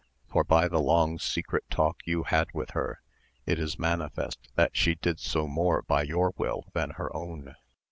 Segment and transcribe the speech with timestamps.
[0.27, 3.03] for by the long secret talk you had with her,
[3.45, 7.53] it is manifest that she did so more by your will than her own.